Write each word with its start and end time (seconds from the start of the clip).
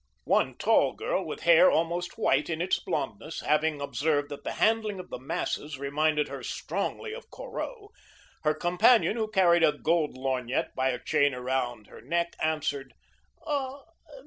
One 0.25 0.57
tall 0.57 0.93
girl, 0.93 1.23
with 1.23 1.41
hair 1.41 1.69
almost 1.69 2.17
white 2.17 2.49
in 2.49 2.59
its 2.59 2.79
blondness, 2.79 3.41
having 3.41 3.79
observed 3.79 4.29
that 4.29 4.43
the 4.43 4.53
handling 4.53 4.99
of 4.99 5.11
the 5.11 5.19
masses 5.19 5.77
reminded 5.77 6.27
her 6.27 6.41
strongly 6.41 7.13
of 7.13 7.29
Corot, 7.29 7.89
her 8.41 8.55
companion, 8.55 9.15
who 9.15 9.29
carried 9.29 9.61
a 9.63 9.73
gold 9.77 10.17
lorgnette 10.17 10.73
by 10.73 10.89
a 10.89 10.97
chain 10.97 11.35
around 11.35 11.85
her 11.85 12.01
neck, 12.01 12.35
answered: 12.41 12.95
"Ah! 13.45 13.83